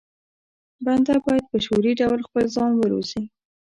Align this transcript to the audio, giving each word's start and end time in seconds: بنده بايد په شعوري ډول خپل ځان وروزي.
بنده 0.85 1.15
بايد 1.25 1.45
په 1.51 1.57
شعوري 1.65 1.93
ډول 2.01 2.19
خپل 2.27 2.45
ځان 2.55 2.71
وروزي. 2.77 3.21